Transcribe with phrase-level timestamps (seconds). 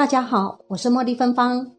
[0.00, 1.72] 大家好，我是茉莉芬芳。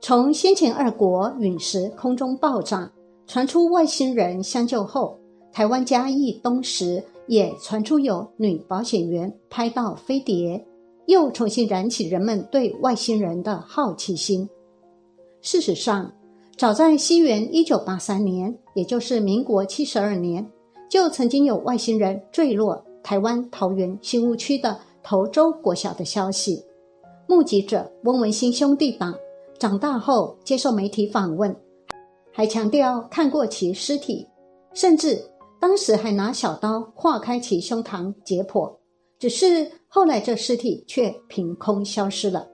[0.00, 2.90] 从先前二国陨石空中爆炸
[3.26, 5.18] 传出外星人相救后，
[5.52, 10.66] 台湾嘉义东石也传出有女保险员拍到飞碟，
[11.04, 14.48] 又重新燃起人们对外星人的好奇心。
[15.42, 16.10] 事实上，
[16.56, 20.50] 早在西元一九八三年，也就是民国七十二年，
[20.88, 26.64] 就曾经有外星人坠落台湾桃园新屋区的头洲国小的消息。
[27.30, 29.14] 目击者翁文兴兄弟党
[29.56, 31.54] 长大后接受媒体访问，
[32.32, 34.26] 还强调看过其尸体，
[34.74, 35.16] 甚至
[35.60, 38.68] 当时还拿小刀划开其胸膛解剖。
[39.16, 42.48] 只是后来这尸体却凭空消失了。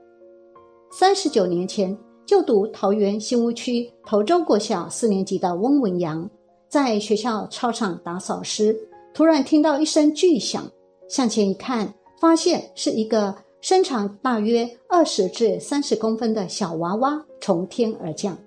[0.91, 6.29] 三十九年前就读桃园新屋区头洲国小四年级的翁文阳，
[6.69, 8.77] 在学校操场打扫时，
[9.11, 10.69] 突然听到一声巨响，
[11.09, 11.91] 向前一看，
[12.21, 13.33] 发现是一个。
[13.59, 18.37] 身长大约二十至三十公分的小娃娃从天而降，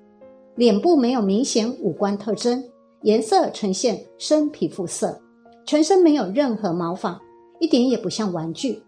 [0.55, 2.63] 脸部没有明显五官特征，
[3.03, 5.21] 颜色呈现深皮肤色，
[5.67, 7.21] 全身没有任何毛发，
[7.59, 8.81] 一点也不像玩具。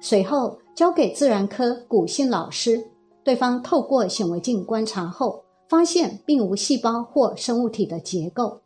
[0.00, 2.84] 随后交给自然科古信老师，
[3.24, 8.60] 对方透过显微镜观察后，发现并无细胞或生物体的结构。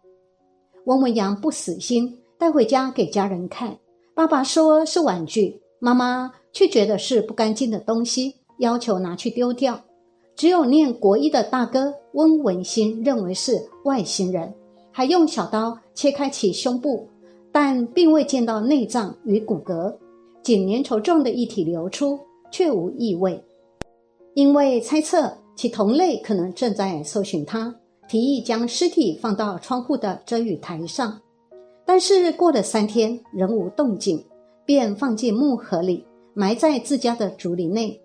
[0.87, 3.77] 翁文阳不死心，带回家给家人看，
[4.15, 6.33] 爸爸说是玩具，妈妈。
[6.53, 9.81] 却觉得是不干净的东西，要求拿去丢掉。
[10.35, 14.53] 只有念国医的大哥温文新认为是外星人，
[14.91, 17.07] 还用小刀切开其胸部，
[17.51, 19.95] 但并未见到内脏与骨骼，
[20.43, 22.19] 仅粘稠状的液体流出，
[22.51, 23.43] 却无异味。
[24.35, 27.75] 因为猜测其同类可能正在搜寻他，
[28.09, 31.21] 提议将尸体放到窗户的遮雨台上。
[31.85, 34.25] 但是过了三天仍无动静，
[34.65, 36.05] 便放进木盒里。
[36.35, 38.01] 埋在自家的竹林内，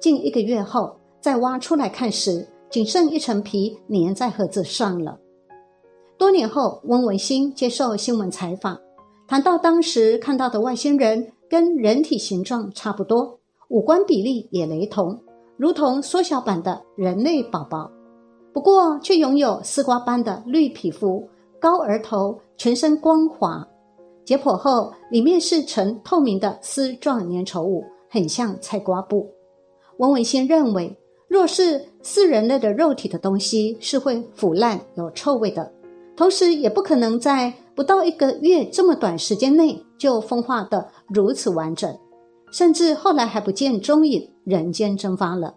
[0.00, 5.18] 近一个月后再挖出来看时，仅剩一层皮粘在盒子上了。
[6.16, 8.78] 多年后，温文兴接受新闻采访，
[9.26, 15.20] 谈到当时看到的外星人跟人体形状差不多，五官比例也雷同，
[15.56, 17.90] 如同缩小版的人类宝宝，
[18.52, 21.28] 不过却拥有丝瓜般的绿皮肤、
[21.60, 23.66] 高额头、全身光滑。
[24.24, 29.28] 解剖后，里面是呈透明的丝状粘稠物，很像菜瓜布。
[29.98, 30.96] 王文先认为，
[31.28, 35.70] 若是似人类的肉体的东西，是会腐烂、有臭味的，
[36.16, 41.96] 同时也不可能在不到一个月这么短时间内就风化的如此完整，
[42.50, 45.54] 甚至后来还不见踪影，人间蒸发了。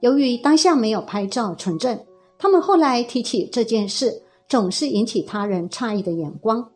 [0.00, 1.98] 由于当下没有拍照存证，
[2.38, 6.70] 他们后来提起这件事，总是引起他人诧异的眼光。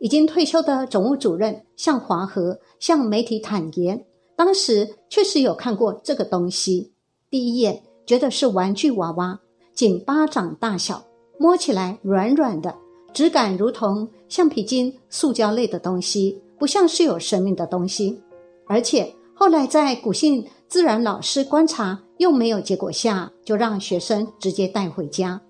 [0.00, 6.90] 已经退休的总务主任向华和向媒体坦言，当时确实有看过这个东西。
[7.30, 9.38] 第一眼觉得是玩具娃娃，
[9.74, 11.04] 仅巴掌大小，
[11.38, 12.74] 摸起来软软的，
[13.12, 18.20] 质感如同橡皮筋、塑胶类的东西，不像是有生命的东西。
[18.66, 25.40] 而且后来在古信自然老师观察又没有结果下，就让学生直接带回家。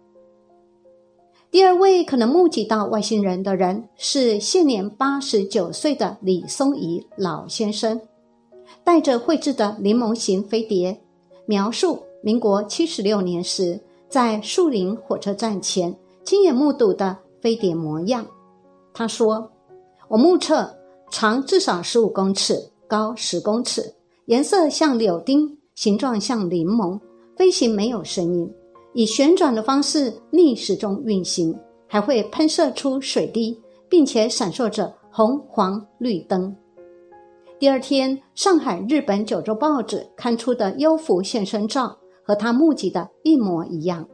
[1.51, 8.01] 第二位可能目击到外星人的人是现年八十九岁的李松仪老先生，
[8.85, 11.01] 带着绘制的柠檬形飞碟，
[11.47, 18.25] 描述民国七十六年时在树林火车站前亲眼目睹的飞碟模样。
[18.95, 19.51] 他说
[20.07, 20.73] ：“我目测
[21.11, 23.93] 长至少十五公尺，高十公尺，
[24.27, 27.01] 颜色像柳丁，形状像柠檬，
[27.37, 28.49] 飞行没有声音。”
[28.93, 31.57] 以旋转的方式逆时钟运行，
[31.87, 36.57] 还会喷射出水滴，并且闪烁着红、黄、绿灯。
[37.59, 44.09] 第二天，上海日本九州报纸刊出的幽浮现身照和他目击的一模一样。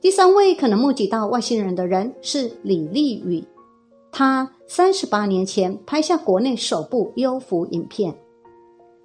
[0.00, 3.42] 第三位可能目击到外星人的人是李立宇，
[4.12, 8.14] 他三十八年前拍下国内首部幽浮影片。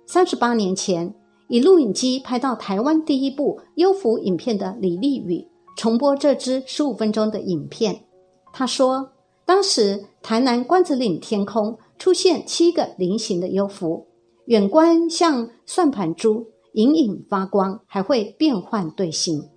[0.05, 1.15] 三十八年前。
[1.53, 5.47] 以录影机拍到台湾第一部优浮影片的李丽宇
[5.77, 8.05] 重播这支十五分钟的影片。
[8.51, 9.11] 他说，
[9.45, 14.07] 当时台南关子岭天空出现七个菱形的幽浮，
[14.45, 19.47] 远观像算盘珠，隐隐发光，还会变换队形。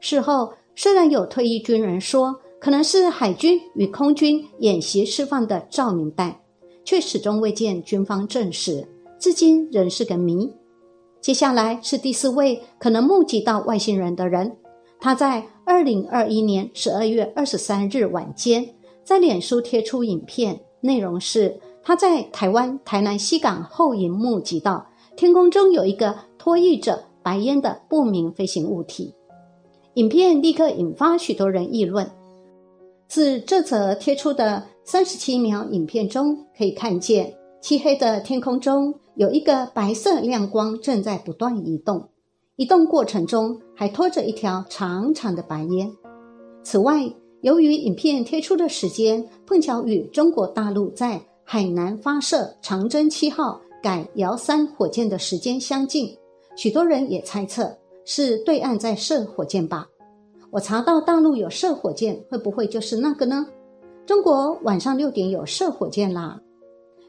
[0.00, 6.40] 事后虽然有退役军人说可能是海军与空军演习释放的照明弹，
[6.84, 8.88] 却始终未见军方证实，
[9.20, 10.50] 至今仍是个谜。
[11.26, 14.56] 接下来是第四位可能目击到外星人的人，
[15.00, 18.64] 他在二零二一年十二月二十三日晚间
[19.02, 24.86] 在脸书贴出影片，内容是他在台湾台南西港后营目击到
[25.16, 29.12] 天空中有一个拖曳着白烟的不明飞行物体。
[29.94, 32.08] 影片立刻引发许多人议论。
[33.08, 37.34] 自这则贴出的三十七秒影片中可以看见，
[37.66, 42.10] 漆黑的天空中有一个白色亮光正在不断移动，
[42.54, 45.90] 移动过程中还拖着一条长长的白烟。
[46.62, 56.16] 此外，由于影片贴出的时间碰巧与中国大陆在海南发射长征七号改遥三火箭的时间相近，
[56.54, 59.88] 许多人也猜测是对岸在射火箭吧。
[60.52, 63.44] 我查到大陆有射火箭，会不会就是那个呢？
[64.06, 66.40] 中国晚上六点有射火箭啦。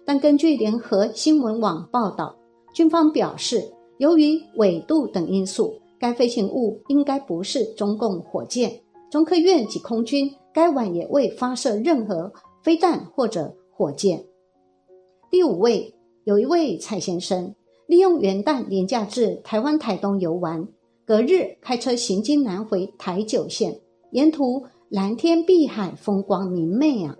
[0.07, 2.33] 但根据联合新闻网报道，
[2.74, 3.62] 军方表示，
[3.98, 8.80] 由于纬度等因素，该飞行物应该不是中共火箭。
[9.12, 12.31] 中科院及空军该晚也未发射任何
[12.63, 14.24] 飞弹或者火箭。
[15.30, 15.94] 第五位，
[16.24, 17.53] 有一位蔡先生，
[17.86, 20.65] 利用元旦廉假至台湾台东游玩。
[21.06, 23.81] 隔日开车行经南回台九线，
[24.12, 27.18] 沿途蓝天碧海，风光明媚啊！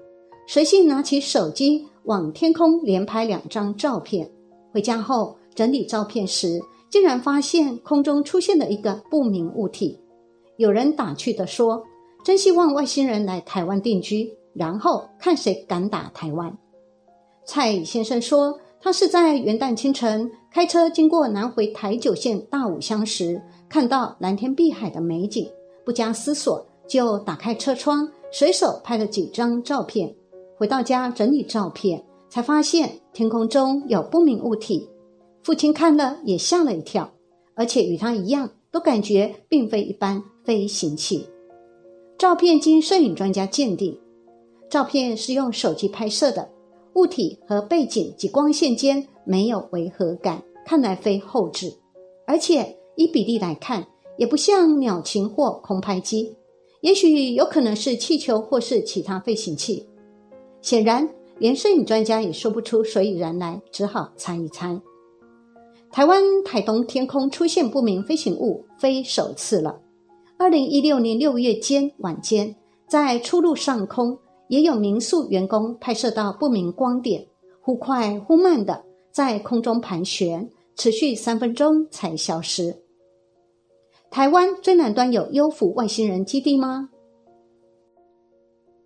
[0.48, 4.30] 随性拿起手机往天空连拍两张照片。
[4.72, 6.58] 回家后整理照片时，
[6.90, 10.00] 竟然发现空中出现了一个不明物体。
[10.56, 11.84] 有人打趣地说
[12.24, 16.58] ：“真希望外星人来台湾定居，然后看谁敢打台湾。”
[17.46, 23.42] 蔡先生说，他是在元旦清晨开车经过南回台九线大武乡时。
[23.68, 25.46] 看到蓝天碧海的美景，
[25.84, 30.16] 不加思索就打开车窗，随手拍了几张照片。
[30.58, 34.90] 回到家整理照片，才发现天空中有不明物体。
[35.44, 37.12] 父亲看了也吓了一跳，
[37.56, 41.28] 而且与他一样，都感觉并非一般飞行器。
[42.18, 43.98] 照片经摄影专家鉴定，
[44.70, 46.50] 照片是用手机拍摄的，
[46.96, 51.74] 物体和背景及光线间没有违和感，看来非后置，
[52.26, 52.76] 而且。
[52.98, 53.86] 依比例来看，
[54.18, 56.36] 也不像鸟禽或空拍机，
[56.82, 59.88] 也许有可能是气球或是其他飞行器。
[60.68, 61.10] 显然，
[61.40, 64.78] 连摄影专家也说不出所以然来，只好猜一猜。
[65.90, 69.80] 台湾台东天空出现不明飞行物，非首次了。
[70.38, 72.54] 二零一六年六月间晚间，
[72.86, 74.20] 在出入上空，
[74.50, 77.26] 也有民宿员工拍摄到不明光点，
[77.62, 82.76] 忽快忽慢的在空中盘旋，持续三分钟才消失。
[84.12, 86.90] 台湾最南端有优抚外星人基地吗？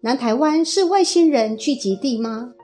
[0.03, 2.55] 南台湾是外星人聚集地吗？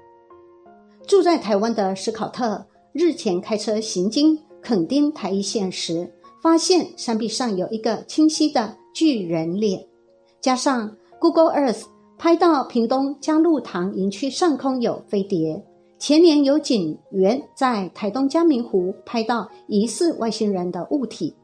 [1.05, 6.11] 住在台湾的史考特日前开车行经垦丁台一线时，
[6.41, 9.85] 发现山壁上有一个清晰的巨人脸，
[10.41, 11.83] 加上 Google Earth
[12.17, 15.63] 拍到屏东嘉鹿塘营区上空有飞碟，
[15.99, 21.35] 前年有警员在台东嘉明湖拍到疑似外星人的物体。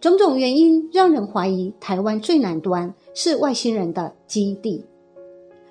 [0.00, 4.82] 种种原因让人怀疑，台湾最南端是外星人的基地。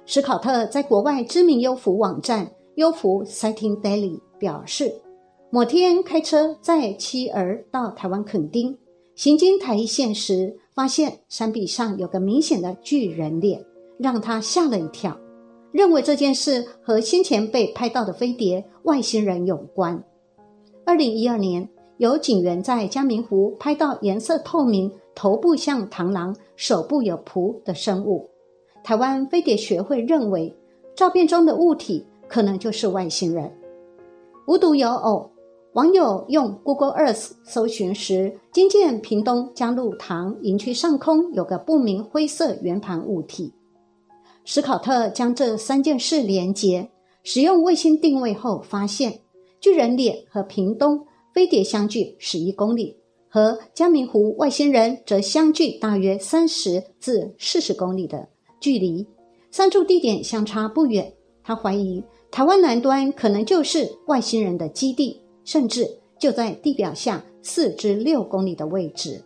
[0.05, 4.93] 史考特在国外知名优福网站优福 Sighting Daily 表示，
[5.49, 8.77] 某天开车载妻儿到台湾垦丁，
[9.15, 13.65] 行经台一线时，发现山壁上有个明显的巨人脸，
[13.97, 15.17] 让他吓了一跳，
[15.71, 20.03] 认为这件事和先前被拍到的飞碟外星人有关。
[20.85, 21.67] 二零一二年。
[21.97, 28.29] 有警员在嘉明湖拍到颜色透明、头部像螳螂、手部有蹼的生物。
[28.85, 30.55] 台湾飞碟学会认为，
[30.95, 33.51] 照片中的物体可能就是外星人。
[34.45, 35.27] 无独有偶，
[35.73, 43.51] 网友用 Google Earth 搜寻时，惊见屏东嘉鹿塘营区上空有个不明灰色圆盘物体。
[44.43, 46.91] 史考特将这三件事连接，
[47.23, 49.21] 使用卫星定位后，发现
[49.59, 51.03] 巨人脸和屏东。
[51.33, 52.95] 飞碟相距十一公里，
[53.27, 59.07] 和嘉明湖外星人则相距大约三十至四十公里的距离，
[59.51, 61.13] 三处地点相差不远。
[61.43, 65.87] 他怀疑台湾南端可能就是外星人的基地，甚至
[66.19, 69.23] 就在地表下四至六公里的位置。